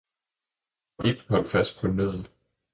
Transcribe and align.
Og 0.97 1.05
Ib 1.07 1.19
holdt 1.29 1.51
fast 1.51 1.81
på 1.81 1.87
nødden. 1.87 2.27